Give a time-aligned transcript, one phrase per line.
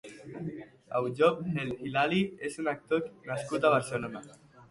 [0.99, 4.25] Ayoub El Hilali és un actor nascut a Barcelona.